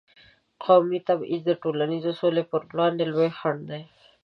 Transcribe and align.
قومي 0.63 0.99
تبعیض 1.07 1.41
د 1.45 1.51
ټولنیزې 1.61 2.11
سولې 2.19 2.43
پر 2.51 2.61
وړاندې 2.71 3.03
لوی 3.11 3.29
خنډ 3.37 3.61
دی. 3.69 3.81